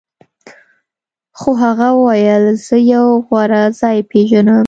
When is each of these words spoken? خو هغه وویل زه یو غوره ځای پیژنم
خو 1.39 1.49
هغه 1.63 1.87
وویل 1.97 2.45
زه 2.65 2.77
یو 2.93 3.05
غوره 3.27 3.61
ځای 3.79 3.97
پیژنم 4.11 4.59